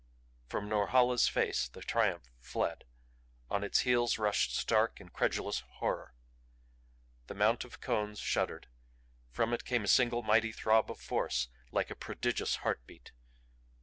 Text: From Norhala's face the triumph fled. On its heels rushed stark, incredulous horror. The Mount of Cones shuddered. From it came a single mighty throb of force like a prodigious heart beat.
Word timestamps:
From 0.47 0.67
Norhala's 0.67 1.27
face 1.27 1.67
the 1.67 1.83
triumph 1.83 2.31
fled. 2.39 2.85
On 3.51 3.63
its 3.63 3.81
heels 3.81 4.17
rushed 4.17 4.57
stark, 4.57 4.99
incredulous 4.99 5.59
horror. 5.75 6.15
The 7.27 7.35
Mount 7.35 7.63
of 7.65 7.81
Cones 7.81 8.19
shuddered. 8.19 8.67
From 9.29 9.53
it 9.53 9.63
came 9.63 9.83
a 9.83 9.87
single 9.87 10.23
mighty 10.23 10.51
throb 10.53 10.89
of 10.89 10.99
force 10.99 11.49
like 11.71 11.91
a 11.91 11.95
prodigious 11.95 12.55
heart 12.65 12.83
beat. 12.87 13.11